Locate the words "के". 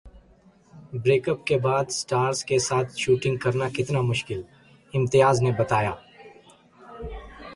1.47-1.57, 2.43-2.59